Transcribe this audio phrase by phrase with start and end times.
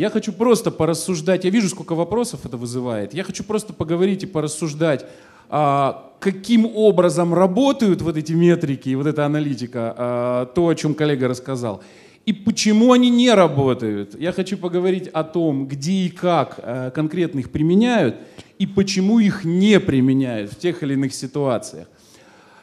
[0.00, 1.44] Я хочу просто порассуждать.
[1.44, 3.12] Я вижу, сколько вопросов это вызывает.
[3.12, 5.04] Я хочу просто поговорить и порассуждать,
[5.50, 10.94] а, каким образом работают вот эти метрики и вот эта аналитика, а, то, о чем
[10.94, 11.82] коллега рассказал.
[12.24, 14.18] И почему они не работают.
[14.18, 18.16] Я хочу поговорить о том, где и как а, конкретно их применяют,
[18.58, 21.88] и почему их не применяют в тех или иных ситуациях.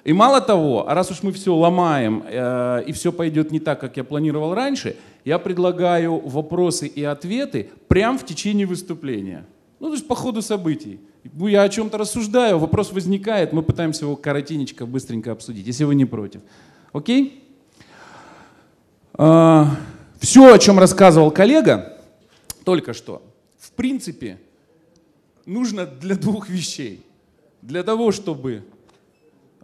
[0.07, 3.81] И мало того, а раз уж мы все ломаем, э, и все пойдет не так,
[3.81, 9.45] как я планировал раньше, я предлагаю вопросы и ответы прямо в течение выступления.
[9.81, 11.01] Ну, то есть по ходу событий.
[11.33, 15.93] Ну, я о чем-то рассуждаю, вопрос возникает, мы пытаемся его коротенечко, быстренько обсудить, если вы
[15.93, 16.39] не против.
[16.93, 17.43] Окей?
[19.13, 19.75] А,
[20.21, 21.97] все, о чем рассказывал коллега
[22.63, 23.21] только что,
[23.59, 24.39] в принципе,
[25.45, 27.05] нужно для двух вещей.
[27.61, 28.63] Для того, чтобы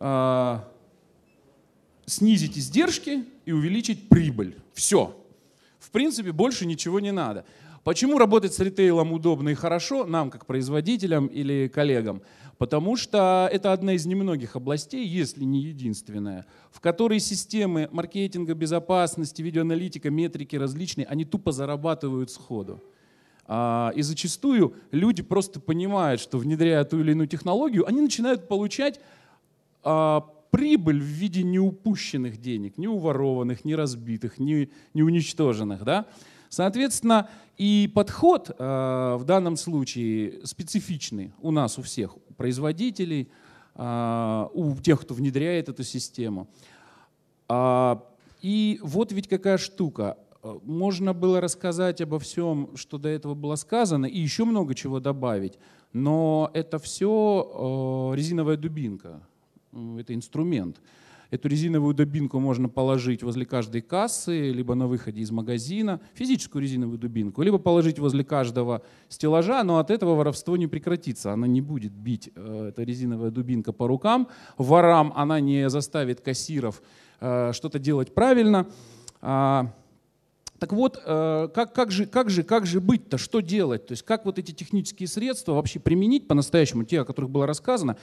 [0.06, 0.68] а,
[2.06, 4.58] снизить издержки и увеличить прибыль.
[4.74, 5.16] Все.
[5.80, 7.46] В принципе, больше ничего не надо.
[7.86, 12.22] Почему работать с ритейлом удобно и хорошо нам, как производителям или коллегам?
[12.58, 19.42] Потому что это одна из немногих областей, если не единственная, в которой системы маркетинга, безопасности,
[19.42, 22.84] видеоаналитика, метрики различные, они тупо зарабатывают сходу.
[23.46, 29.00] А, и зачастую люди просто понимают, что внедряя ту или иную технологию, они начинают получать
[29.84, 30.22] а,
[30.54, 35.84] прибыль в виде неупущенных денег, не уворованных, не разбитых, не, не уничтоженных.
[35.84, 36.06] Да?
[36.48, 43.32] Соответственно, и подход э, в данном случае специфичный у нас, у всех, у производителей,
[43.74, 46.48] э, у тех, кто внедряет эту систему.
[47.50, 47.96] Э,
[48.44, 50.18] и вот ведь какая штука.
[50.64, 55.58] Можно было рассказать обо всем, что до этого было сказано, и еще много чего добавить,
[55.94, 59.22] но это все э, резиновая дубинка
[60.00, 60.82] это инструмент.
[61.34, 67.00] Эту резиновую дубинку можно положить возле каждой кассы, либо на выходе из магазина, физическую резиновую
[67.00, 71.34] дубинку, либо положить возле каждого стеллажа, но от этого воровство не прекратится.
[71.34, 74.28] Она не будет бить, э, эта резиновая дубинка, по рукам.
[74.60, 76.84] Ворам она не заставит кассиров
[77.20, 78.68] э, что-то делать правильно.
[80.64, 83.86] Так вот, э, как, как, же, как, же, как же быть-то, что делать?
[83.86, 87.98] То есть как вот эти технические средства вообще применить по-настоящему, те, о которых было рассказано,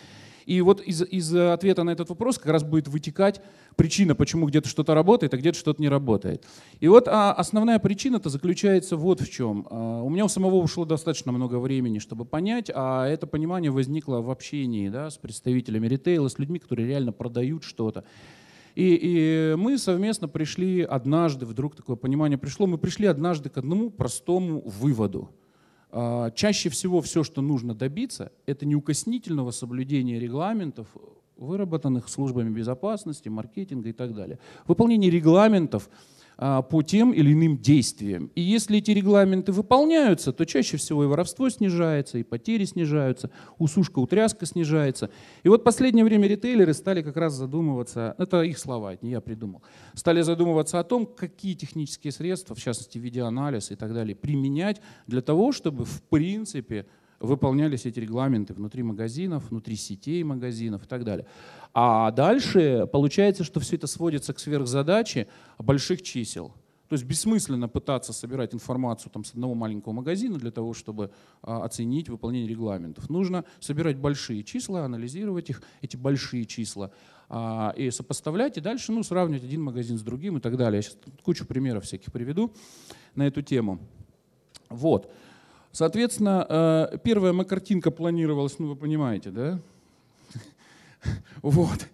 [0.45, 3.41] и вот из, из ответа на этот вопрос как раз будет вытекать
[3.77, 6.45] причина, почему где-то что-то работает, а где-то что-то не работает.
[6.81, 9.67] И вот а, основная причина-то заключается вот в чем.
[9.71, 14.21] А, у меня у самого ушло достаточно много времени, чтобы понять, а это понимание возникло
[14.21, 18.05] в общении да, с представителями ритейла, с людьми, которые реально продают что-то.
[18.75, 23.91] И, и мы совместно пришли однажды, вдруг такое понимание пришло, мы пришли однажды к одному
[23.91, 25.31] простому выводу–
[25.93, 30.87] а, чаще всего все, что нужно добиться, это неукоснительного соблюдения регламентов,
[31.37, 34.39] выработанных службами безопасности, маркетинга и так далее.
[34.67, 35.89] Выполнение регламентов
[36.41, 38.31] по тем или иным действиям.
[38.35, 43.99] И если эти регламенты выполняются, то чаще всего и воровство снижается, и потери снижаются, усушка,
[43.99, 45.11] утряска снижается.
[45.43, 49.21] И вот последнее время ритейлеры стали как раз задумываться, это их слова, это не я
[49.21, 49.63] придумал,
[49.93, 55.21] стали задумываться о том, какие технические средства, в частности видеоанализ и так далее, применять для
[55.21, 56.87] того, чтобы в принципе
[57.21, 61.27] выполнялись эти регламенты внутри магазинов, внутри сетей магазинов и так далее.
[61.73, 66.55] А дальше получается, что все это сводится к сверхзадаче больших чисел.
[66.89, 71.63] То есть бессмысленно пытаться собирать информацию там, с одного маленького магазина для того, чтобы а,
[71.63, 73.09] оценить выполнение регламентов.
[73.09, 76.91] Нужно собирать большие числа, анализировать их, эти большие числа,
[77.29, 80.79] а, и сопоставлять, и дальше ну, сравнивать один магазин с другим и так далее.
[80.79, 82.53] Я сейчас кучу примеров всяких приведу
[83.15, 83.79] на эту тему.
[84.69, 85.13] Вот.
[85.73, 89.61] Соответственно, э, первая картинка планировалась, ну вы понимаете, да?
[91.43, 91.87] Вот.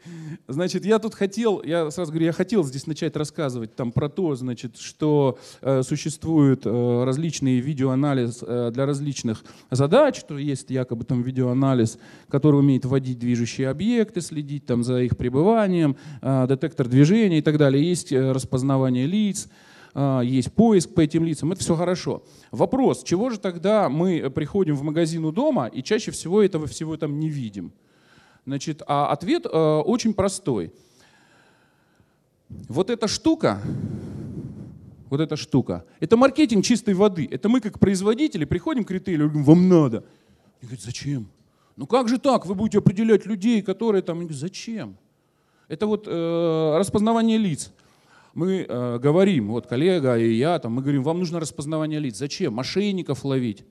[0.48, 4.34] Значит, я тут хотел, я сразу говорю, я хотел здесь начать рассказывать там про то,
[4.34, 11.22] значит, что э, существуют э, различные видеоанализ э, для различных задач, что есть якобы там
[11.22, 11.98] видеоанализ,
[12.28, 17.58] который умеет вводить движущие объекты, следить там за их пребыванием, э, детектор движения и так
[17.58, 17.88] далее.
[17.88, 19.48] Есть э, распознавание лиц,
[20.24, 22.22] есть поиск по этим лицам, это все хорошо.
[22.50, 26.96] Вопрос, чего же тогда мы приходим в магазин у дома и чаще всего этого всего
[26.96, 27.72] там не видим?
[28.44, 30.72] Значит, а ответ э, очень простой.
[32.68, 33.60] Вот эта штука,
[35.10, 37.26] вот эта штука, это маркетинг чистой воды.
[37.30, 40.04] Это мы как производители приходим к ритейлеру говорим, вам надо.
[40.60, 41.26] И говорит, зачем?
[41.74, 42.46] Ну как же так?
[42.46, 44.18] Вы будете определять людей, которые там...
[44.18, 44.96] Говорят, зачем?
[45.68, 47.72] Это вот э, распознавание лиц
[48.36, 52.18] мы э, говорим, вот коллега и я, там, мы говорим, вам нужно распознавание лиц.
[52.18, 52.52] Зачем?
[52.52, 53.64] Мошенников ловить.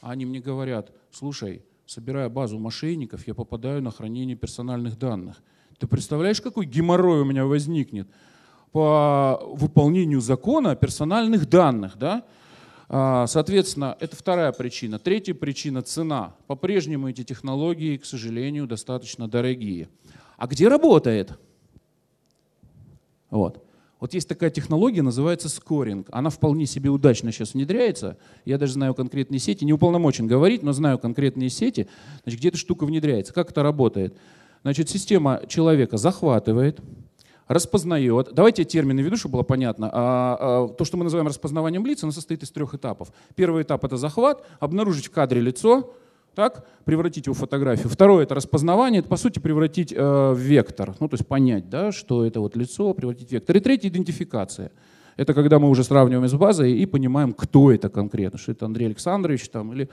[0.00, 5.40] А они мне говорят, слушай, собирая базу мошенников, я попадаю на хранение персональных данных.
[5.78, 8.08] Ты представляешь, какой геморрой у меня возникнет
[8.72, 12.24] по выполнению закона персональных данных, да?
[12.88, 14.98] А, соответственно, это вторая причина.
[14.98, 16.34] Третья причина– цена.
[16.48, 19.88] По-прежнему эти технологии, к сожалению, достаточно дорогие.
[20.36, 21.38] А где работает?
[23.30, 23.69] Вот.
[24.00, 26.08] Вот есть такая технология, называется скоринг.
[26.10, 28.16] Она вполне себе удачно сейчас внедряется.
[28.46, 31.86] Я даже знаю конкретные сети, не уполномочен говорить, но знаю конкретные сети,
[32.22, 33.34] значит, где эта штука внедряется.
[33.34, 34.16] Как это работает?
[34.62, 36.80] Значит, система человека захватывает,
[37.46, 38.30] распознает.
[38.32, 39.90] Давайте я термины веду, чтобы было понятно.
[39.92, 43.12] А, а, то, что мы называем распознаванием лиц, оно состоит из трех этапов.
[43.34, 45.92] Первый этап— это захват, обнаружить в кадре лицо,
[46.34, 47.88] так, превратить его в фотографию.
[47.88, 51.92] Второе— это распознавание, это, по сути, превратить э, в вектор, ну, то есть понять, да,
[51.92, 53.56] что это вот лицо, превратить в вектор.
[53.56, 54.70] И третье— идентификация.
[55.16, 58.86] Это когда мы уже сравниваем с базой и понимаем, кто это конкретно, что это Андрей
[58.86, 59.88] Александрович там, или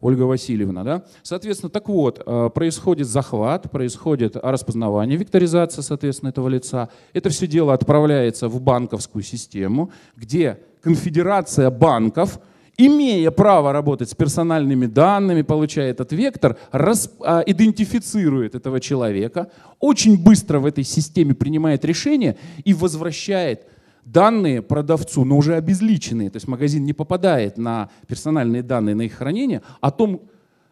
[0.00, 0.84] Ольга Васильевна.
[0.84, 1.04] Да?
[1.22, 6.88] Соответственно, так вот, э, происходит захват, происходит распознавание, векторизация, соответственно, этого лица.
[7.12, 12.38] Это все дело отправляется в банковскую систему, где конфедерация банков,
[12.76, 19.50] имея право работать с персональными данными, получая этот вектор, рас, а, идентифицирует этого человека,
[19.80, 23.66] очень быстро в этой системе принимает решение и возвращает
[24.04, 29.14] данные продавцу, но уже обезличенные, то есть магазин не попадает на персональные данные, на их
[29.14, 30.22] хранение, о том,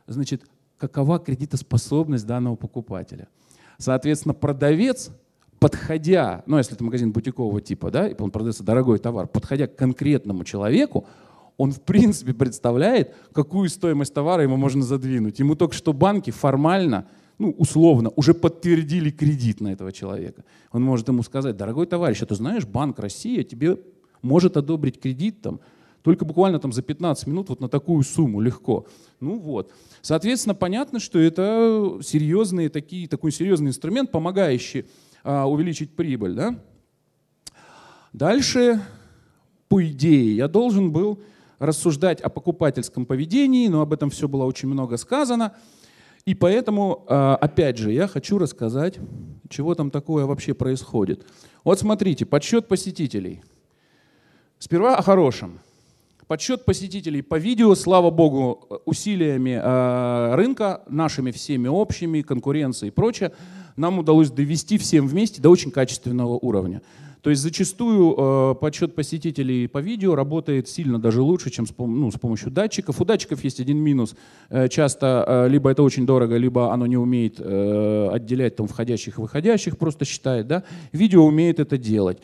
[0.06, 0.43] значит,
[0.76, 3.28] какова кредитоспособность данного покупателя.
[3.78, 5.10] Соответственно, продавец,
[5.58, 9.76] подходя, ну если это магазин бутикового типа, да, и он продается дорогой товар, подходя к
[9.76, 11.06] конкретному человеку,
[11.62, 15.38] он в принципе представляет, какую стоимость товара ему можно задвинуть.
[15.38, 17.06] Ему только что банки формально
[17.38, 20.44] ну, условно, уже подтвердили кредит на этого человека.
[20.70, 23.78] Он может ему сказать, дорогой товарищ, а ты знаешь, Банк России тебе
[24.22, 25.60] может одобрить кредит там,
[26.02, 28.86] только буквально там за 15 минут вот на такую сумму легко.
[29.20, 29.72] Ну вот.
[30.00, 34.86] Соответственно, понятно, что это серьезный, такие, такой серьезный инструмент, помогающий
[35.22, 36.34] а, увеличить прибыль.
[36.34, 36.58] Да?
[38.12, 38.80] Дальше,
[39.68, 41.20] по идее, я должен был
[41.62, 45.54] рассуждать о покупательском поведении, но об этом все было очень много сказано.
[46.24, 48.98] И поэтому, а, опять же, я хочу рассказать,
[49.48, 51.24] чего там такое вообще происходит.
[51.64, 53.42] Вот смотрите, подсчет посетителей.
[54.58, 55.60] Сперва о хорошем.
[56.26, 63.32] Подсчет посетителей по видео, слава богу, усилиями а, рынка, нашими всеми общими, конкуренцией и прочее,
[63.76, 66.82] нам удалось довести всем вместе до очень качественного уровня.
[67.22, 72.10] То есть зачастую э, подсчет посетителей по видео работает сильно даже лучше, чем с, ну,
[72.10, 73.00] с помощью датчиков.
[73.00, 74.16] У датчиков есть один минус.
[74.50, 79.19] Э, часто э, либо это очень дорого, либо оно не умеет э, отделять там, входящих
[79.19, 80.48] и выходящих, просто считает.
[80.48, 80.64] Да?
[80.90, 82.19] Видео умеет это делать.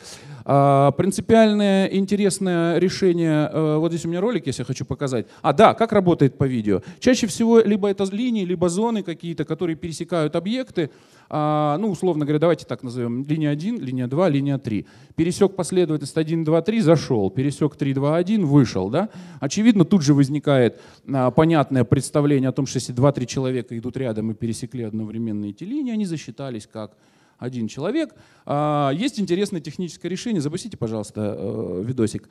[0.51, 5.27] А, принципиальное интересное решение, э, вот здесь у меня ролик, если я хочу показать.
[5.43, 6.81] А, да, как работает по видео.
[7.01, 10.89] Чаще всего либо это линии, либо зоны какие-то, которые пересекают объекты.
[11.29, 13.27] А, ну, условно говоря, давайте так назовем.
[13.27, 14.87] Линия 1, линия 2, линия 3.
[15.17, 17.29] Пересек последовательность 1, 2, 3, зашел.
[17.29, 18.89] Пересек 3, 2, 1, вышел.
[18.89, 19.11] Да?
[19.41, 24.31] Очевидно, тут же возникает а, понятное представление о том, что если 2-3 человека идут рядом
[24.31, 26.93] и пересекли одновременно эти линии, они засчитались как
[27.39, 28.15] один человек.
[28.45, 30.41] А, есть интересное техническое решение.
[30.41, 32.29] Запустите, пожалуйста, э, видосик.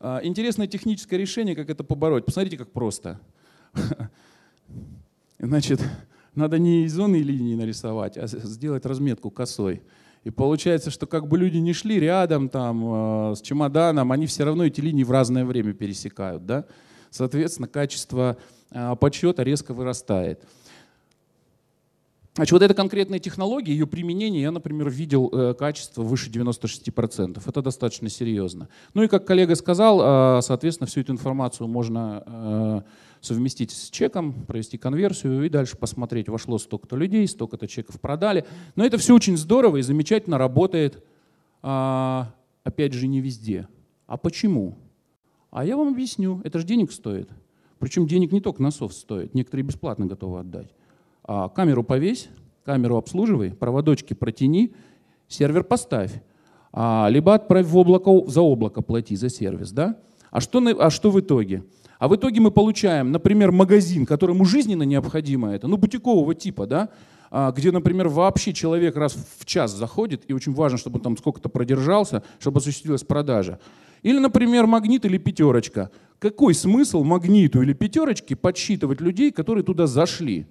[0.00, 2.24] А, интересное техническое решение, как это побороть.
[2.24, 3.20] Посмотрите, как просто.
[5.38, 5.80] Значит,
[6.34, 9.82] надо не зоны линии нарисовать, а сделать разметку косой.
[10.24, 14.44] И получается, что как бы люди не шли рядом там, э, с чемоданом, они все
[14.44, 16.46] равно эти линии в разное время пересекают.
[16.46, 16.64] Да?
[17.10, 18.36] Соответственно, качество
[18.70, 20.42] э, подсчета резко вырастает.
[22.36, 27.42] Значит, вот эта конкретная технология, ее применение, я, например, видел э, качество выше 96%.
[27.46, 28.68] Это достаточно серьезно.
[28.92, 32.80] Ну и как коллега сказал, э, соответственно, всю эту информацию можно э,
[33.22, 38.44] совместить с чеком, провести конверсию и дальше посмотреть, вошло столько-то людей, столько-то чеков продали.
[38.74, 41.02] Но это все очень здорово и замечательно работает,
[41.62, 42.22] э,
[42.64, 43.66] опять же, не везде.
[44.06, 44.76] А почему?
[45.50, 46.42] А я вам объясню.
[46.44, 47.30] Это же денег стоит.
[47.78, 50.75] Причем денег не только на софт стоит, некоторые бесплатно готовы отдать.
[51.26, 52.28] А, камеру повесь,
[52.64, 54.72] камеру обслуживай, проводочки протяни,
[55.28, 56.12] сервер поставь.
[56.72, 59.72] А, либо отправь в облако, за облако плати, за сервис.
[59.72, 59.96] Да?
[60.30, 61.64] А, что, а что в итоге?
[61.98, 66.90] А в итоге мы получаем, например, магазин, которому жизненно необходимо это, ну, бутикового типа, да,
[67.30, 71.16] а, где, например, вообще человек раз в час заходит, и очень важно, чтобы он там
[71.16, 73.58] сколько-то продержался, чтобы осуществилась продажа.
[74.02, 75.90] Или, например, магнит или пятерочка.
[76.18, 80.46] Какой смысл магниту или пятерочке подсчитывать людей, которые туда зашли?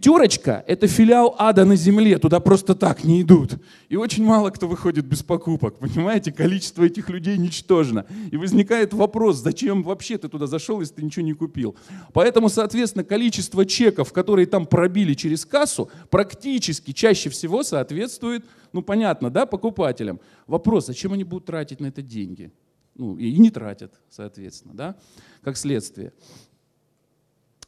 [0.00, 3.58] Пятерочка– это филиал ада на земле, туда просто так не идут.
[3.90, 6.32] И очень мало кто выходит без покупок, понимаете?
[6.32, 8.06] Количество этих людей ничтожно.
[8.30, 11.76] И возникает вопрос, зачем вообще ты туда зашел, если ты ничего не купил?
[12.14, 19.28] Поэтому, соответственно, количество чеков, которые там пробили через кассу, практически чаще всего соответствует, ну понятно,
[19.28, 20.18] да, покупателям.
[20.46, 22.50] Вопрос, зачем они будут тратить на это деньги?
[22.94, 24.96] ну, и не тратят, соответственно, да,
[25.42, 26.12] как следствие.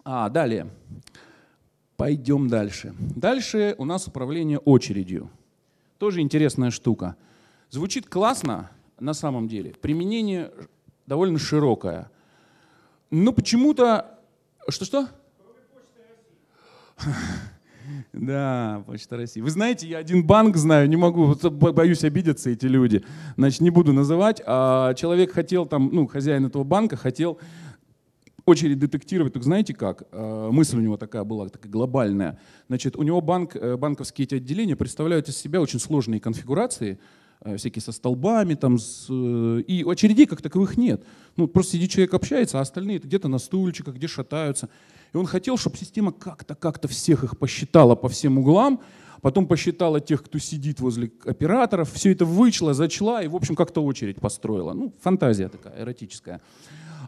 [0.05, 0.69] А, далее.
[2.03, 2.97] Пойдем дальше.
[2.99, 5.31] Дальше у нас управление очередью.
[5.99, 7.15] Тоже интересная штука.
[7.71, 9.73] Звучит классно на самом деле.
[9.81, 10.51] Применение
[11.07, 12.11] довольно широкое.
[13.13, 14.19] Но почему-то...
[14.69, 15.07] Что-что?
[18.13, 19.41] Да, Почта России.
[19.41, 23.05] Вы знаете, я один банк знаю, не могу, боюсь обидеться эти люди.
[23.37, 24.41] Значит, не буду называть.
[24.47, 27.39] А человек хотел там, ну, хозяин этого банка хотел
[28.45, 30.05] очередь детектировать, так знаете как?
[30.13, 32.39] А, мысль у него такая была, такая глобальная.
[32.69, 36.99] Значит, у него банк, э, банковские эти отделения представляют из себя очень сложные конфигурации,
[37.45, 41.05] э, всякие со столбами, там, с, э, и очередей как таковых нет.
[41.37, 44.69] Ну, просто сидит человек, общается, а остальные где-то на стульчиках, где шатаются.
[45.13, 48.81] И он хотел, чтобы система как-то, как-то всех их посчитала по всем углам,
[49.21, 53.85] потом посчитала тех, кто сидит возле операторов, все это вычла, зачла и, в общем, как-то
[53.85, 54.73] очередь построила.
[54.73, 56.41] Ну, фантазия такая, эротическая.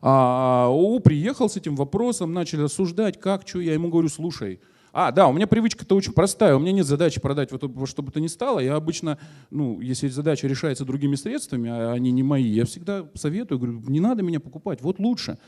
[0.06, 3.60] А, О приехал с этим вопросом, начали рассуждать, как, что.
[3.60, 4.60] Я ему говорю, слушай,
[4.92, 6.54] а, да, у меня привычка-то очень простая.
[6.54, 8.60] У меня нет задачи продать вот во что бы то ни стало.
[8.60, 9.16] Я обычно,
[9.50, 13.98] ну, если задача решается другими средствами, а они не мои, я всегда советую, говорю, не
[13.98, 15.38] надо меня покупать, вот лучше.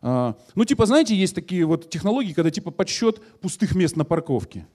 [0.00, 4.66] А, ну, типа, знаете, есть такие вот технологии, когда типа подсчет пустых мест на парковке.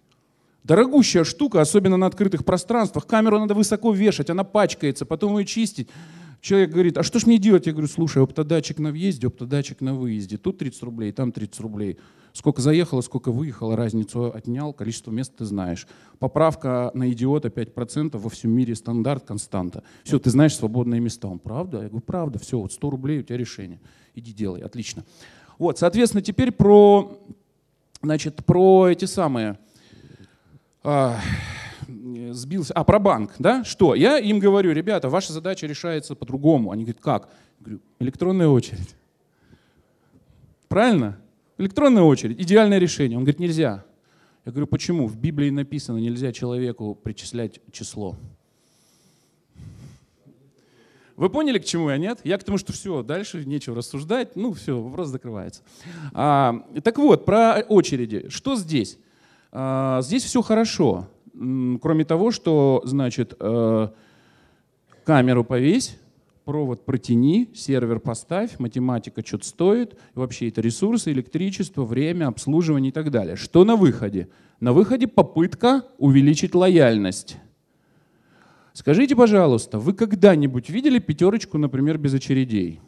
[0.63, 3.07] Дорогущая штука, особенно на открытых пространствах.
[3.07, 5.89] Камеру надо высоко вешать, она пачкается, потом ее чистить.
[6.45, 7.65] Человек говорит, а что ж мне делать?
[7.65, 10.37] Я говорю, слушай, оптодатчик на въезде, оптодатчик на выезде.
[10.37, 11.97] Тут 30 рублей, там 30 рублей.
[12.33, 15.87] Сколько заехало, сколько выехало, разницу отнял, количество мест ты знаешь.
[16.19, 19.83] Поправка на идиота 5% во всем мире стандарт, константа.
[20.03, 21.27] Все, ты знаешь свободные места.
[21.27, 21.77] Он, правда?
[21.81, 23.79] Я говорю, правда, все, вот 100 рублей у тебя решение.
[24.13, 25.03] Иди делай, отлично.
[25.57, 27.19] Вот, соответственно, теперь про,
[28.03, 29.57] значит, про эти самые...
[30.83, 31.19] А,
[31.87, 32.73] сбился.
[32.73, 33.63] А, про банк, да?
[33.63, 33.95] Что?
[33.95, 36.71] Я им говорю, ребята, ваша задача решается по-другому.
[36.71, 37.29] Они говорят, как?
[37.59, 38.95] Я говорю, электронная очередь.
[40.67, 41.19] Правильно?
[41.57, 43.17] Электронная очередь, идеальное решение.
[43.17, 43.85] Он говорит, нельзя.
[44.45, 45.07] Я говорю, почему?
[45.07, 48.15] В Библии написано, нельзя человеку причислять число.
[51.15, 52.19] Вы поняли, к чему я, нет?
[52.25, 55.61] Я к тому, что все, дальше нечего рассуждать, ну все, вопрос закрывается.
[56.13, 58.27] А, так вот, про очереди.
[58.27, 58.97] Что здесь?
[59.51, 61.07] А, здесь все хорошо
[61.81, 63.87] кроме того, что, значит, э,
[65.03, 65.97] камеру повесь,
[66.45, 73.11] провод протяни, сервер поставь, математика что-то стоит, вообще это ресурсы, электричество, время, обслуживание и так
[73.11, 73.35] далее.
[73.35, 74.29] Что на выходе?
[74.59, 77.37] На выходе попытка увеличить лояльность.
[78.73, 82.81] Скажите, пожалуйста, вы когда-нибудь видели пятерочку, например, без очередей?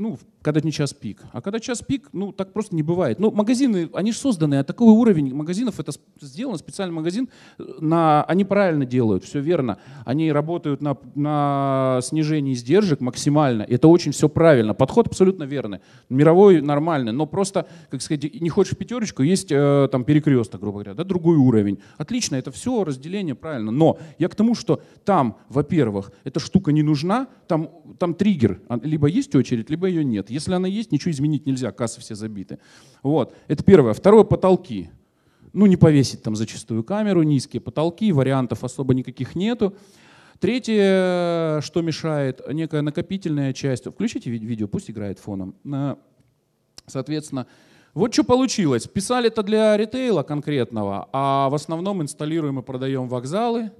[0.00, 1.22] ну, когда не час пик.
[1.32, 3.18] А когда час пик, ну, так просто не бывает.
[3.18, 7.28] Ну, магазины, они же созданы, а такой уровень магазинов, это сделано, специальный магазин,
[7.58, 9.78] на, они правильно делают, все верно.
[10.04, 13.62] Они работают на, на снижении издержек максимально.
[13.62, 14.74] Это очень все правильно.
[14.74, 15.80] Подход абсолютно верный.
[16.08, 17.12] Мировой нормальный.
[17.12, 21.36] Но просто, как сказать, не хочешь пятерочку, есть э, там перекресток, грубо говоря, да, другой
[21.36, 21.78] уровень.
[21.98, 23.70] Отлично, это все разделение правильно.
[23.70, 28.60] Но я к тому, что там, во-первых, эта штука не нужна, там, там триггер.
[28.68, 30.29] А, либо есть очередь, либо ее нет.
[30.30, 32.58] Если она есть, ничего изменить нельзя, кассы все забиты.
[33.02, 33.34] Вот.
[33.48, 33.92] Это первое.
[33.92, 34.90] Второе, потолки.
[35.52, 39.74] Ну, не повесить там зачастую камеру, низкие потолки, вариантов особо никаких нету.
[40.38, 43.86] Третье, что мешает, некая накопительная часть.
[43.86, 45.54] Включите видео, пусть играет фоном.
[46.86, 47.46] Соответственно,
[47.92, 48.86] вот что получилось.
[48.86, 53.72] Писали это для ритейла конкретного, а в основном инсталируем и продаем вокзалы,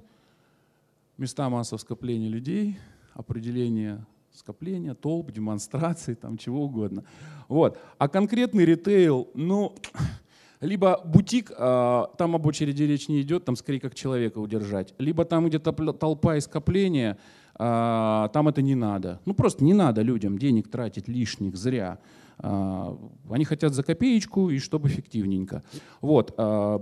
[1.17, 2.77] места массового скопления людей,
[3.13, 7.03] определение скопления, толп, демонстрации, там чего угодно.
[7.47, 7.77] Вот.
[7.97, 9.75] А конкретный ритейл, ну,
[10.61, 15.25] либо бутик, а, там об очереди речь не идет, там скорее как человека удержать, либо
[15.25, 17.17] там где-то толпа и скопление,
[17.55, 19.19] а, там это не надо.
[19.25, 21.99] Ну просто не надо людям денег тратить лишних, зря.
[22.37, 22.97] А,
[23.29, 25.63] они хотят за копеечку и чтобы эффективненько.
[25.99, 26.33] Вот.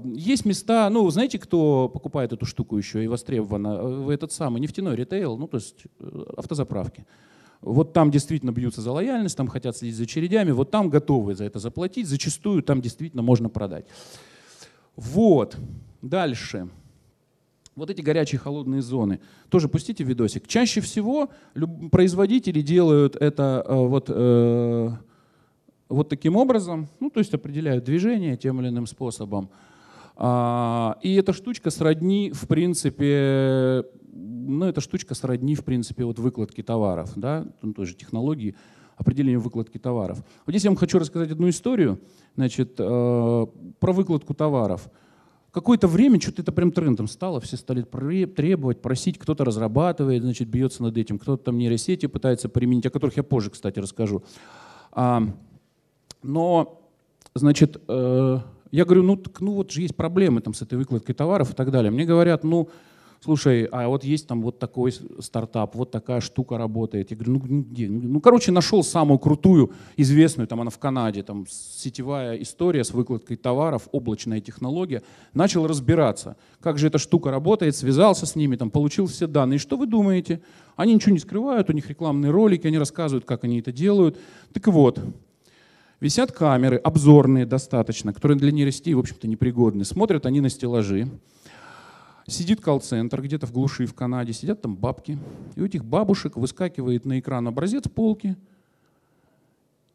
[0.06, 4.08] Есть места, ну, знаете, кто покупает эту штуку еще и востребовано?
[4.08, 7.06] Э, этот самый нефтяной ритейл, ну, то есть э, автозаправки.
[7.62, 11.44] Вот там действительно бьются за лояльность, там хотят следить за очередями, вот там готовы за
[11.44, 13.86] это заплатить, зачастую там действительно можно продать.
[14.96, 15.58] Вот,
[16.02, 16.70] дальше.
[17.76, 19.20] Вот эти горячие холодные зоны.
[19.50, 20.48] Тоже пустите видосик.
[20.48, 21.30] Чаще всего
[21.92, 24.92] производители делают это э, вот, э,
[25.88, 29.50] вот таким образом, ну то есть определяют движение тем или иным способом.
[30.22, 36.64] А, и эта штучка сродни, в принципе, ну, эта штучка сродни, в принципе, вот выкладки
[36.64, 38.56] товаров, да, ну, тоже технологии
[38.98, 40.18] определения выкладки товаров.
[40.46, 42.02] Вот здесь я вам хочу рассказать одну историю,
[42.36, 43.46] значит, э,
[43.80, 44.90] про выкладку товаров.
[45.52, 47.82] какое-то время что-то это прям трендом стало, все стали
[48.26, 53.18] требовать, просить, кто-то разрабатывает, значит, бьется над этим, кто-то там нейросети пытается применить, о которых
[53.18, 54.24] я позже, кстати, расскажу.
[54.92, 55.24] А,
[56.22, 56.82] но,
[57.34, 58.40] значит, э,
[58.72, 61.56] я говорю, ну, так, ну вот же есть проблемы там с этой выкладкой товаров и
[61.56, 61.92] так далее.
[61.92, 62.70] Мне говорят, ну,
[63.24, 67.12] слушай, а вот есть там вот такой стартап, вот такая штука работает.
[67.12, 67.88] Я говорю, ну где?
[67.90, 73.38] Ну, короче, нашел самую крутую, известную, там она в Канаде, там сетевая история с выкладкой
[73.38, 75.04] товаров, облачная технология.
[75.34, 79.58] Начал разбираться, как же эта штука работает, связался с ними, там получил все данные.
[79.58, 80.42] И что вы думаете?
[80.76, 84.18] Они ничего не скрывают, у них рекламные ролики, они рассказывают, как они это делают.
[84.54, 85.00] Так вот,
[86.00, 89.84] Висят камеры, обзорные достаточно, которые для нейросетей, в общем-то, непригодны.
[89.84, 91.10] Смотрят они на стеллажи,
[92.30, 95.18] Сидит колл-центр где-то в глуши в Канаде, сидят там бабки.
[95.56, 98.38] И у этих бабушек выскакивает на экран образец полки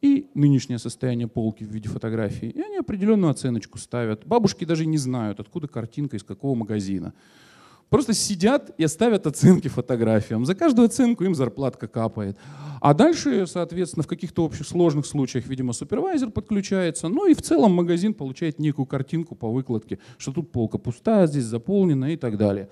[0.02, 2.48] и нынешнее состояние полки в виде фотографии.
[2.48, 4.26] И они определенную оценочку ставят.
[4.26, 7.14] Бабушки даже не знают, откуда картинка, из какого магазина.
[7.94, 10.44] Просто сидят и ставят оценки фотографиям.
[10.44, 12.36] За каждую оценку им зарплатка капает.
[12.80, 17.06] А дальше, соответственно, в каких-то общих сложных случаях, видимо, супервайзер подключается.
[17.06, 21.44] Ну и в целом магазин получает некую картинку по выкладке, что тут полка пустая, здесь
[21.44, 22.68] заполнена и так далее.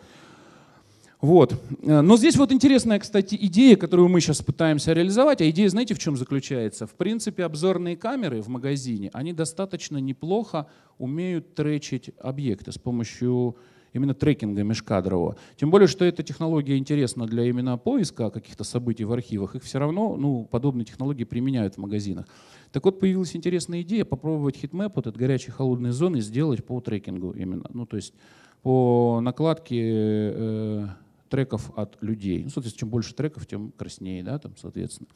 [1.20, 1.54] Вот.
[1.82, 5.40] Но здесь вот интересная, кстати, идея, которую мы сейчас пытаемся реализовать.
[5.40, 6.88] А идея, знаете, в чем заключается?
[6.88, 10.66] В принципе, обзорные камеры в магазине, они достаточно неплохо
[10.98, 13.56] умеют track'ить объекты с помощью
[13.92, 15.36] именно трекинга межкадрового.
[15.56, 19.54] Тем более, что эта технология интересна для именно поиска каких-то событий в архивах.
[19.54, 22.26] Их все равно ну, подобные технологии применяют в магазинах.
[22.72, 27.32] Так вот, появилась интересная идея попробовать heatmap, вот от горячей холодной зоны, сделать по трекингу
[27.32, 27.68] именно.
[27.72, 28.14] Ну, то есть
[28.62, 30.86] по накладке э,
[31.28, 32.44] треков от людей.
[32.44, 35.08] Ну, соответственно, чем больше треков, тем краснее, да, там, соответственно.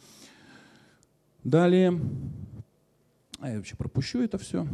[1.45, 2.00] Далее,
[3.38, 4.66] а я вообще пропущу это все,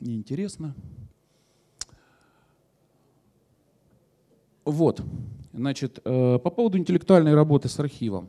[0.00, 0.74] неинтересно.
[4.68, 5.02] Вот,
[5.52, 8.28] значит, э, по поводу интеллектуальной работы с архивом.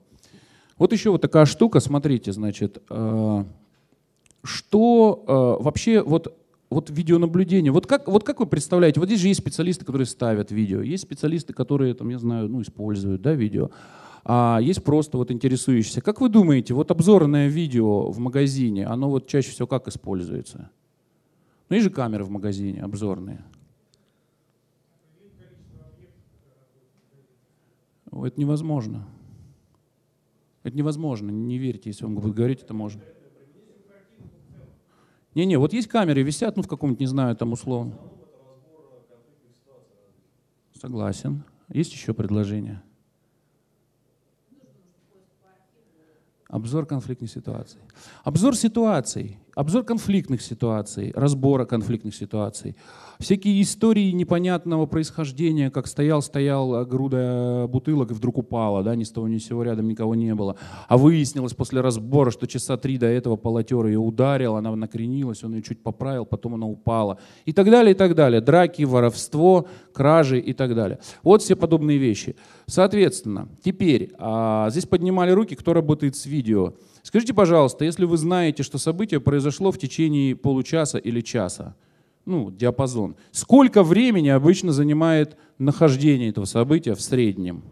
[0.77, 3.43] Вот еще вот такая штука, смотрите, значит, э,
[4.43, 5.23] что
[5.59, 6.35] э, вообще вот
[6.69, 7.71] вот видеонаблюдение.
[7.71, 11.01] Вот как, вот как вы представляете, вот здесь же есть специалисты, которые ставят видео, есть
[11.01, 13.71] специалисты, которые, там, я знаю, ну, используют да, видео,
[14.23, 16.01] а есть просто вот интересующиеся.
[16.01, 20.69] Как вы думаете, вот обзорное видео в магазине, оно вот чаще всего как используется?
[21.69, 23.43] Ну, есть же камеры в магазине обзорные.
[28.11, 29.07] Это невозможно.
[30.63, 31.29] Это невозможно.
[31.29, 33.01] Не верьте, если вам будут говорить, это можно.
[35.35, 37.97] Не-не, вот есть камеры, висят, ну, в каком-нибудь, не знаю, там условно.
[40.73, 41.43] Согласен.
[41.69, 42.81] Есть еще предложение?
[46.47, 47.79] Обзор конфликтных ситуаций.
[48.23, 52.75] Обзор ситуаций, обзор конфликтных ситуаций, разбора конфликтных ситуаций.
[53.19, 59.27] Всякие истории непонятного происхождения, как стоял-стоял груда бутылок и вдруг упала, да, ни с того
[59.27, 60.55] ни с сего рядом никого не было.
[60.87, 65.55] А выяснилось после разбора, что часа три до этого полотер ее ударил, она накренилась, он
[65.55, 67.19] ее чуть поправил, потом она упала.
[67.45, 68.39] И так далее, и так далее.
[68.39, 70.99] Драки, воровство, кражи и так далее.
[71.23, 72.35] Вот все подобные вещи.
[72.67, 76.73] Соответственно, теперь, а, здесь поднимали руки, кто работает с видео.
[77.03, 81.75] Скажите, пожалуйста, если вы знаете, что событие произошло в течение получаса или часа,
[82.25, 83.15] ну, диапазон.
[83.31, 87.63] Сколько времени обычно занимает нахождение этого события в среднем?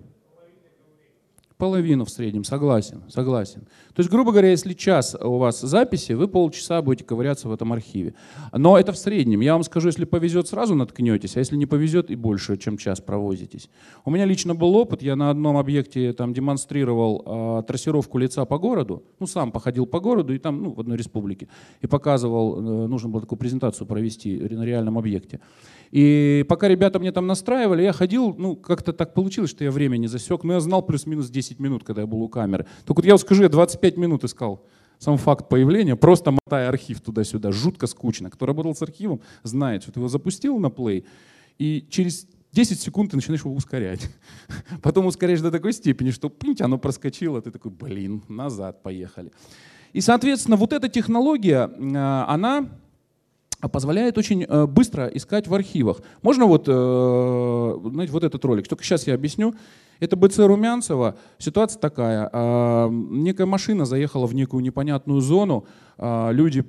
[1.58, 3.62] Половину в среднем, согласен, согласен.
[3.96, 7.74] То есть, грубо говоря, если час у вас записи, вы полчаса будете ковыряться в этом
[7.74, 8.14] архиве.
[8.54, 9.40] Но это в среднем.
[9.40, 13.02] Я вам скажу, если повезет, сразу наткнетесь, а если не повезет, и больше, чем час
[13.02, 13.72] провозитесь.
[14.06, 18.60] У меня лично был опыт, я на одном объекте там демонстрировал э, трассировку лица по
[18.60, 21.48] городу, ну, сам походил по городу, и там, ну, в одной республике,
[21.82, 25.40] и показывал, э, нужно было такую презентацию провести на реальном объекте.
[25.92, 29.98] И пока ребята мне там настраивали, я ходил, ну, как-то так получилось, что я время
[29.98, 32.66] не засек, но я знал плюс-минус 10 минут, когда я был у камеры.
[32.86, 34.66] Только вот я вот скажу, я 25 минут искал
[35.00, 38.30] сам факт появления, просто мотая архив туда-сюда, жутко скучно.
[38.30, 41.06] Кто работал с архивом, знает, что ты его запустил на плей,
[41.58, 44.10] и через 10 секунд ты начинаешь его ускорять.
[44.82, 49.32] Потом ускоряешь до такой степени, что пинь, оно проскочило, ты такой, блин, назад поехали.
[49.94, 52.70] И, соответственно, вот эта технология, а, она
[53.62, 56.02] позволяет очень э, быстро искать в архивах.
[56.22, 59.56] Можно вот, э, знаете, вот этот ролик, только сейчас я объясню.
[60.00, 61.18] Это БЦ Румянцева.
[61.40, 62.30] Ситуация такая.
[62.32, 65.66] А, некая машина заехала в некую непонятную зону.
[65.98, 66.62] А, люди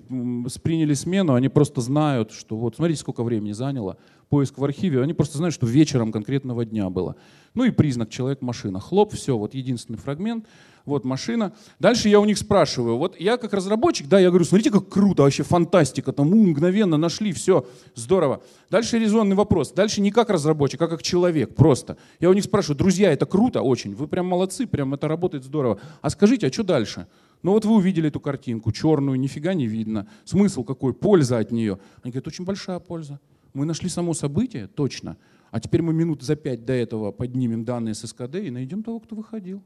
[0.63, 3.99] приняли смену, они просто знают, что вот смотрите, сколько времени заняло
[4.29, 5.03] поиск в архиве.
[5.03, 7.17] Они просто знают, что вечером конкретного дня было.
[7.59, 8.79] Ну и признак человек-машина.
[8.79, 10.47] Хлоп, все, вот единственный фрагмент
[10.85, 11.53] вот машина.
[11.81, 15.25] Дальше я у них спрашиваю, вот я как разработчик, да, я говорю, смотрите, как круто,
[15.25, 17.67] вообще фантастика, там у, мгновенно нашли, все,
[17.97, 18.43] здорово.
[18.71, 21.97] Дальше резонный вопрос, дальше не как разработчик, а как человек, просто.
[22.21, 25.81] Я у них спрашиваю, друзья, это круто очень, вы прям молодцы, прям это работает здорово.
[26.01, 27.09] А скажите, а что дальше?
[27.43, 30.07] Ну вот вы увидели эту картинку, черную, нифига не видно.
[30.25, 31.81] Смысл какой, польза от нее?
[32.05, 33.19] Они говорят, очень большая польза.
[33.53, 35.17] Мы нашли само событие, точно.
[35.51, 39.01] А теперь мы минут за пять до этого поднимем данные с СКД и найдем того,
[39.01, 39.63] кто выходил.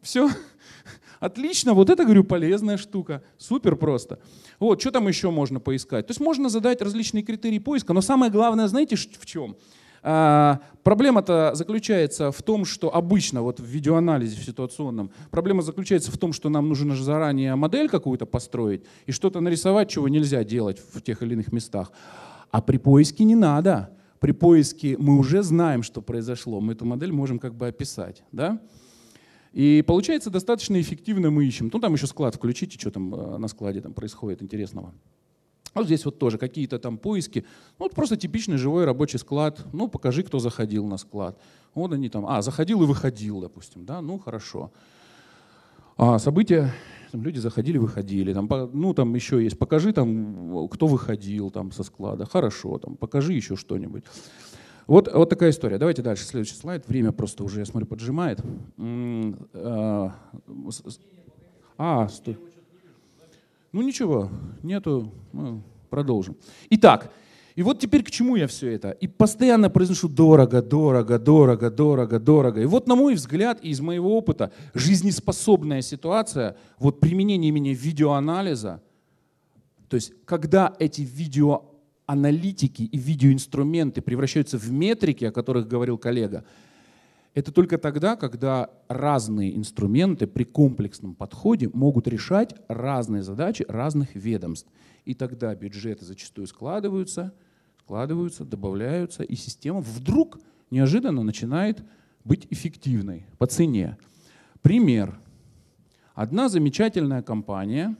[0.00, 0.30] Все.
[1.20, 3.22] Отлично, вот это, говорю, полезная штука.
[3.38, 4.18] Супер просто.
[4.60, 6.06] Вот, что там еще можно поискать?
[6.06, 9.56] То есть можно задать различные критерии поиска, но самое главное, знаете, в чем?
[10.02, 16.18] А, проблема-то заключается в том, что обычно вот в видеоанализе в ситуационном, проблема заключается в
[16.18, 20.80] том, что нам нужно же заранее модель какую-то построить и что-то нарисовать, чего нельзя делать
[20.92, 21.90] в тех или иных местах.
[22.52, 23.95] А при поиске не надо.
[24.20, 26.60] При поиске мы уже знаем, что произошло.
[26.60, 28.22] Мы эту модель можем как бы описать.
[28.32, 28.60] Да?
[29.52, 31.70] И получается достаточно эффективно мы ищем.
[31.72, 34.92] Ну там еще склад включите, что там э, на складе там происходит интересного.
[35.76, 37.44] Вот здесь вот тоже какие-то там поиски.
[37.78, 39.62] Ну, вот просто типичный живой рабочий склад.
[39.74, 41.38] Ну, покажи, кто заходил на склад.
[41.74, 44.72] Вот они там, а, заходил и выходил, допустим, да, ну, хорошо.
[45.98, 46.72] А события,
[47.16, 48.34] там люди заходили, выходили.
[48.34, 52.26] Там, ну, там еще есть, покажи там, кто выходил там со склада.
[52.26, 54.04] Хорошо, там, покажи еще что-нибудь.
[54.86, 55.78] Вот, вот такая история.
[55.78, 56.86] Давайте дальше, следующий слайд.
[56.86, 58.40] Время просто уже, я смотрю, поджимает.
[59.54, 60.14] А,
[61.78, 62.38] а стой.
[63.72, 64.30] Ну ничего,
[64.62, 66.36] нету, ну, продолжим.
[66.70, 67.10] Итак,
[67.56, 68.90] и вот теперь к чему я все это?
[68.90, 72.60] И постоянно произношу дорого, дорого, дорого, дорого, дорого.
[72.60, 78.82] И вот на мой взгляд и из моего опыта жизнеспособная ситуация, вот применение имени видеоанализа,
[79.88, 81.62] то есть когда эти видео
[82.04, 86.44] аналитики и видеоинструменты превращаются в метрики, о которых говорил коллега,
[87.32, 94.70] это только тогда, когда разные инструменты при комплексном подходе могут решать разные задачи разных ведомств.
[95.06, 97.32] И тогда бюджеты зачастую складываются,
[97.86, 100.40] складываются, добавляются, и система вдруг
[100.72, 101.84] неожиданно начинает
[102.24, 103.96] быть эффективной по цене.
[104.60, 105.20] Пример.
[106.12, 107.94] Одна замечательная компания,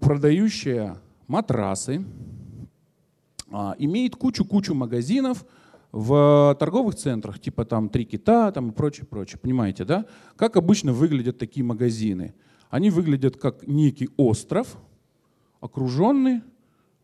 [0.00, 0.96] продающая
[1.28, 2.04] матрасы,
[3.52, 5.46] а, имеет кучу-кучу магазинов
[5.92, 9.38] в торговых центрах, типа там «Три кита» там и прочее, прочее.
[9.38, 10.06] Понимаете, да?
[10.34, 12.34] Как обычно выглядят такие магазины?
[12.68, 14.76] Они выглядят как некий остров,
[15.60, 16.42] окруженный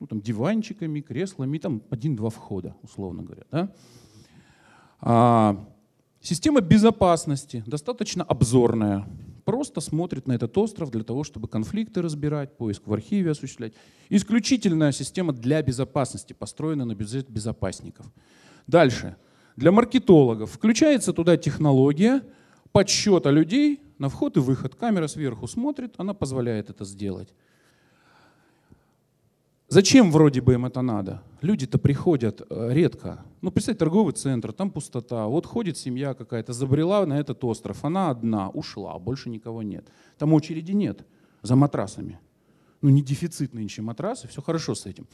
[0.02, 3.44] ну, там, диванчиками, креслами, там один-два входа, условно говоря.
[3.52, 3.72] Да?
[5.00, 5.68] А,
[6.20, 9.06] система безопасности достаточно обзорная
[9.44, 13.74] просто смотрит на этот остров для того, чтобы конфликты разбирать, поиск в архиве осуществлять.
[14.08, 18.06] Исключительная система для безопасности, построена на бюджет безопасников.
[18.66, 19.14] Дальше.
[19.56, 22.22] Для маркетологов включается туда технология
[22.72, 24.74] подсчета людей на вход и выход.
[24.74, 27.32] Камера сверху смотрит, она позволяет это сделать.
[29.72, 31.22] Зачем вроде бы им это надо?
[31.40, 33.24] Люди-то приходят э, редко.
[33.40, 35.26] Ну, представьте, торговый центр, там пустота.
[35.26, 37.82] Вот ходит семья какая-то, забрела на этот остров.
[37.82, 39.88] Она одна, ушла, больше никого нет.
[40.18, 41.06] Там очереди нет
[41.40, 42.20] за матрасами.
[42.82, 45.06] Ну, не дефицит нынче матрасы, все хорошо с этим.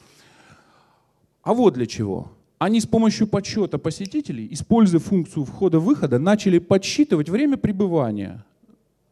[1.41, 2.29] А вот для чего.
[2.57, 8.45] Они с помощью подсчета посетителей, используя функцию входа-выхода, начали подсчитывать время пребывания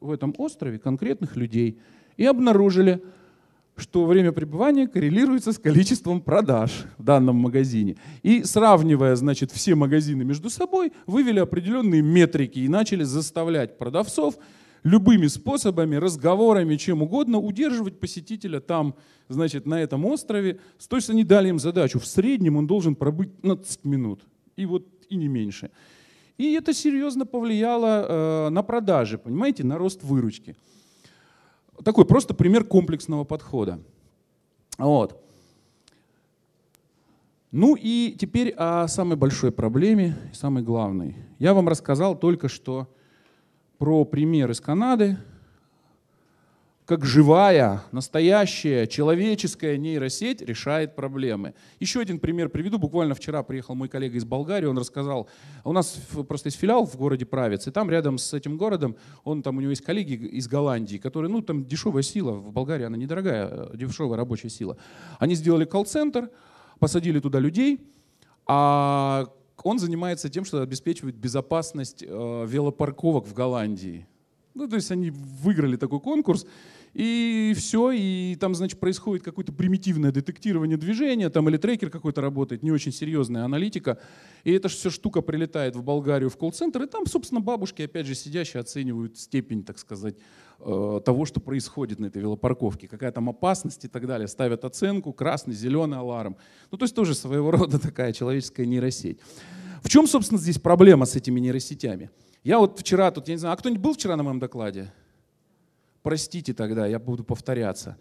[0.02, 1.80] в этом острове конкретных людей
[2.18, 3.02] и обнаружили,
[3.78, 7.98] что время пребывания коррелируется с количеством продаж в данном магазине.
[8.24, 14.36] И сравнивая, значит, все магазины между собой, вывели определенные метрики и начали заставлять продавцов
[14.84, 18.96] любыми способами, разговорами, чем угодно удерживать посетителя там,
[19.30, 20.60] значит, на этом острове.
[20.90, 24.22] То есть они дали им задачу, в среднем он должен пробыть 15 минут,
[24.56, 25.72] и вот и не меньше.
[26.38, 30.56] И это серьезно повлияло э, на продажи, понимаете, на рост выручки.
[31.84, 33.80] Такой просто пример комплексного подхода.
[34.78, 35.24] Вот.
[37.52, 41.16] Ну и теперь о самой большой проблеме, самой главной.
[41.40, 42.88] Я вам рассказал только что
[43.78, 45.18] про пример из Канады,
[46.88, 51.54] как живая, настоящая, человеческая нейросеть решает проблемы.
[51.82, 52.78] Еще один пример приведу.
[52.78, 55.28] Буквально вчера приехал мой коллега из Болгарии, он рассказал,
[55.66, 58.96] у нас просто есть филиал в городе Правец, и там рядом с этим городом,
[59.26, 62.86] он там, у него есть коллеги из Голландии, которые, ну там дешевая сила, в Болгарии
[62.86, 64.78] она недорогая, э, дешевая рабочая сила.
[65.20, 66.30] Они сделали колл-центр,
[66.80, 67.82] посадили туда людей,
[68.46, 69.28] а
[69.62, 74.08] он занимается тем, что обеспечивает безопасность э, велопарковок в Голландии.
[74.58, 76.48] Ну, то есть они выиграли такой конкурс,
[76.98, 82.64] и все, и там, значит, происходит какое-то примитивное детектирование движения, там или трекер какой-то работает,
[82.64, 84.00] не очень серьезная аналитика,
[84.44, 88.16] и эта все штука прилетает в Болгарию в колл-центр, и там, собственно, бабушки, опять же,
[88.16, 90.16] сидящие оценивают степень, так сказать,
[90.60, 95.14] э, того, что происходит на этой велопарковке, какая там опасность и так далее, ставят оценку,
[95.14, 96.36] красный, зеленый аларм.
[96.72, 99.20] Ну, то есть тоже своего рода такая человеческая нейросеть.
[99.84, 102.10] В чем, собственно, здесь проблема с этими нейросетями?
[102.44, 104.92] Я вот вчера тут, я не знаю, а кто-нибудь был вчера на моем докладе?
[106.04, 107.98] Простите тогда, я буду повторяться.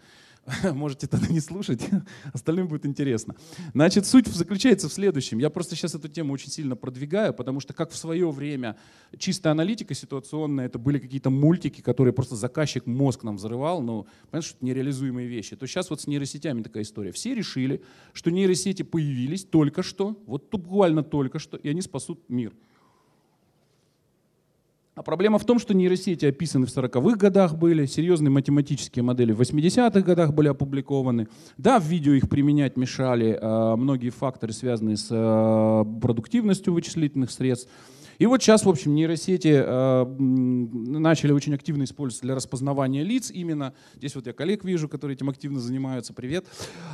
[0.73, 1.81] Можете тогда не слушать,
[2.33, 3.35] остальным будет интересно.
[3.73, 5.39] Значит, суть заключается в следующем.
[5.39, 8.77] Я просто сейчас эту тему очень сильно продвигаю, потому что как в свое время
[9.17, 14.45] чистая аналитика ситуационная, это были какие-то мультики, которые просто заказчик мозг нам взрывал, ну, понимаешь,
[14.45, 15.55] что это нереализуемые вещи.
[15.55, 17.11] То сейчас вот с нейросетями такая история.
[17.11, 17.81] Все решили,
[18.13, 22.53] что нейросети появились только что, вот буквально только что, и они спасут мир.
[24.97, 29.39] А проблема в том, что нейросети описаны в 40-х годах были, серьезные математические модели в
[29.39, 31.27] 80-х годах были опубликованы.
[31.55, 37.69] Да, в видео их применять мешали э, многие факторы, связанные с э, продуктивностью вычислительных средств.
[38.17, 43.75] И вот сейчас, в общем, нейросети э, начали очень активно использоваться для распознавания лиц именно.
[43.97, 46.11] Здесь вот я коллег вижу, которые этим активно занимаются.
[46.11, 46.47] Привет.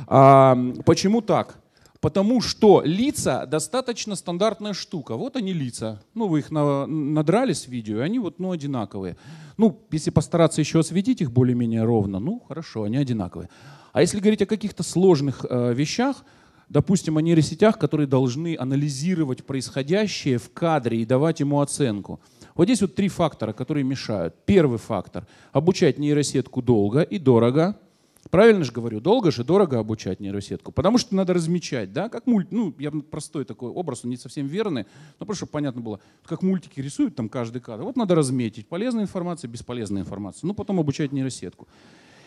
[0.08, 1.56] А, почему так?
[2.04, 5.16] Потому что лица достаточно стандартная штука.
[5.16, 6.02] Вот они лица.
[6.12, 9.16] Ну, вы их на, надрали с видео, и они вот ну, одинаковые.
[9.56, 13.48] Ну, если постараться еще осветить их более-менее ровно, ну, хорошо, они одинаковые.
[13.94, 16.26] А если говорить о каких-то сложных э, вещах,
[16.68, 22.20] допустим, о нейросетях, которые должны анализировать происходящее в кадре и давать ему оценку.
[22.54, 24.34] Вот здесь вот три фактора, которые мешают.
[24.44, 27.78] Первый фактор– обучать нейросетку долго и дорого–
[28.30, 32.50] Правильно же говорю, долго же, дорого обучать нейросетку, потому что надо размечать, да, как мульт,
[32.50, 34.86] ну, я простой такой образ, он не совсем верный,
[35.20, 39.04] но просто чтобы понятно было, как мультики рисуют там каждый кадр, вот надо разметить, полезная
[39.04, 41.68] информация, бесполезная информация, ну, потом обучать нейросетку.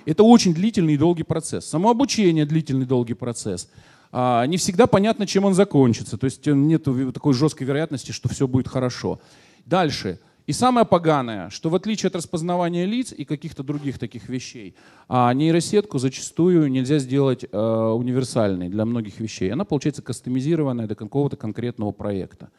[0.05, 1.65] Это очень длительный и долгий процесс.
[1.65, 3.69] Самообучение– длительный долгий процесс.
[4.11, 8.47] А, не всегда понятно, чем он закончится, то есть нет такой жесткой вероятности, что все
[8.47, 9.19] будет хорошо.
[9.65, 14.75] Дальше– и самое поганое, что в отличие от распознавания лиц и каких-то других таких вещей,
[15.09, 19.51] а нейросетку зачастую нельзя сделать э, универсальной для многих вещей.
[19.51, 22.49] Она получается кастомизированная до какого-то конкретного проекта.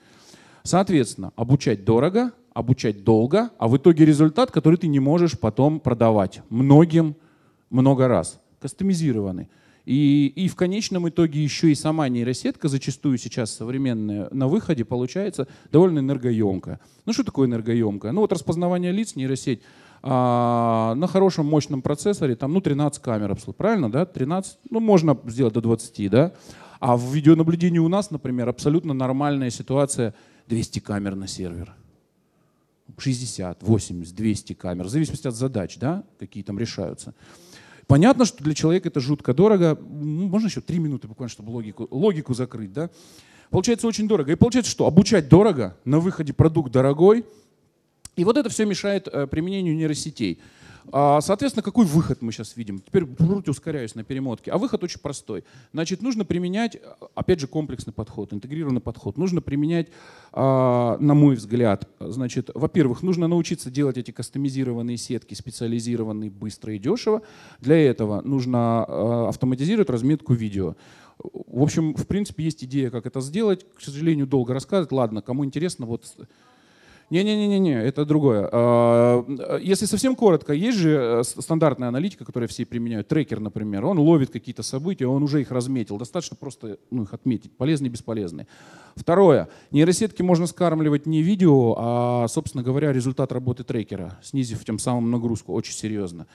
[0.65, 6.43] Соответственно, обучать дорого, обучать долго, а в итоге результат, который ты не можешь потом продавать
[6.51, 7.17] многим
[7.71, 8.39] много раз.
[8.61, 9.49] Кастомизированный.
[9.89, 15.49] И, и в конечном итоге еще и сама нейросетка, зачастую сейчас современная, на выходе получается
[15.73, 16.79] довольно энергоемкая.
[17.07, 18.13] Ну что такое энергоемкая?
[18.13, 19.63] Ну вот распознавание лиц, нейросеть,
[20.03, 24.05] а, на хорошем мощном процессоре, там, ну, 13 камер обслуживает, правильно, да?
[24.05, 26.35] 13, ну, можно сделать до 20, да?
[26.81, 30.15] А в видеонаблюдении у нас, например, абсолютно нормальная ситуация
[30.49, 31.75] 200 камер на сервер.
[32.99, 37.15] 60, 80, 200 камер, в зависимости от задач, да, какие там решаются.
[37.89, 39.77] Понятно, что для человека это жутко дорого.
[39.81, 42.71] Ну, можно еще три минуты буквально, чтобы логику, логику закрыть.
[42.71, 42.91] Да?
[43.49, 44.31] Получается очень дорого.
[44.31, 44.87] И получается что?
[44.87, 47.25] Обучать дорого, на выходе продукт дорогой.
[48.15, 50.39] И вот это все мешает э, применению нейросетей.
[50.93, 52.81] А, соответственно, какой выход мы сейчас видим?
[52.81, 53.05] Теперь
[53.47, 54.51] ускоряюсь на перемотке.
[54.51, 55.45] А выход очень простой.
[55.73, 56.79] Значит, нужно применять,
[57.15, 59.19] опять же, комплексный подход, интегрированный подход.
[59.19, 59.89] Нужно применять,
[60.33, 66.79] а, на мой взгляд, значит, во-первых, нужно научиться делать эти кастомизированные сетки, специализированные, быстро и
[66.79, 67.23] дешево.
[67.61, 70.75] Для этого нужно а, автоматизировать разметку видео.
[71.19, 73.67] В общем, в принципе, есть идея, как это сделать.
[73.75, 74.93] К сожалению, долго рассказывать.
[74.93, 76.05] Ладно, кому интересно, вот
[77.11, 78.49] не-не-не-не, это другое.
[78.53, 83.09] А, если совсем коротко, есть же э, стандартная аналитика, которую все применяют.
[83.09, 85.97] Трекер, например, он ловит какие-то события, он уже их разметил.
[85.97, 88.47] Достаточно просто ну, их отметить, полезные бесполезные.
[88.95, 89.49] Второе.
[89.71, 95.55] Нейросетки можно скармливать не видео, а, собственно говоря, результат работы трекера, снизив тем самым нагрузку
[95.55, 96.27] очень серьезно.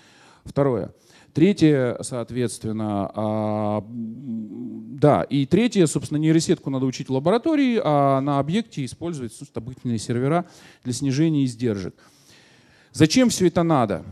[0.44, 0.92] Второе.
[1.34, 8.86] Третье, соответственно, а, да, и третье, собственно, нейросетку надо учить в лаборатории, а на объекте
[8.86, 10.46] использовать стабильные сервера
[10.84, 11.96] для снижения издержек.
[12.92, 14.06] Зачем все это надо?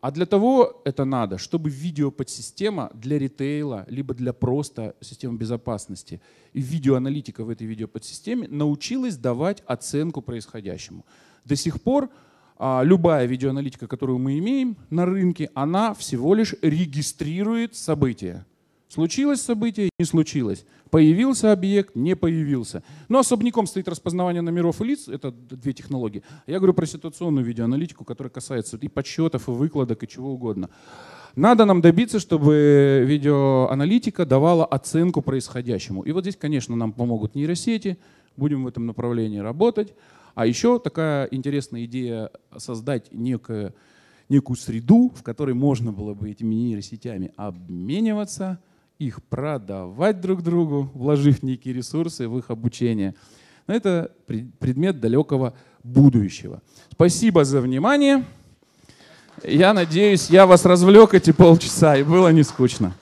[0.00, 6.22] А для того это надо, чтобы видеоподсистема для ритейла, либо для просто системы безопасности
[6.54, 11.04] видеоаналитика в этой видеоподсистеме научилась давать оценку происходящему.
[11.44, 12.10] До сих пор
[12.58, 18.44] любая видеоаналитика, которую мы имеем на рынке, она всего лишь регистрирует события.
[18.88, 20.64] Случилось событие, не случилось.
[20.90, 22.82] Появился объект, не появился.
[23.10, 26.22] Но особняком стоит распознавание номеров и лиц, это две технологии.
[26.46, 30.70] Я говорю про ситуационную видеоаналитику, которая касается и подсчетов, и выкладок, и чего угодно.
[31.36, 36.02] Надо нам добиться, чтобы видеоаналитика давала оценку происходящему.
[36.02, 37.98] И вот здесь, конечно, нам помогут нейросети,
[38.38, 39.92] будем в этом направлении работать.
[40.34, 43.74] А еще такая интересная идея создать некое,
[44.28, 48.60] некую среду, в которой можно было бы этими нейросетями обмениваться,
[48.98, 53.14] их продавать друг другу, вложив некие ресурсы в их обучение.
[53.66, 56.62] Но это предмет далекого будущего.
[56.90, 58.24] Спасибо за внимание.
[59.44, 62.94] Я надеюсь, я вас развлек эти полчаса, и было не скучно.